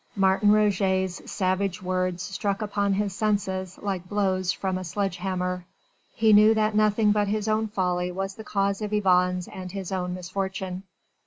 [0.15, 5.63] Martin Roget's savage words struck upon his senses like blows from a sledge hammer.
[6.15, 9.91] He knew that nothing but his own folly was the cause of Yvonne's and his
[9.91, 10.81] own misfortune.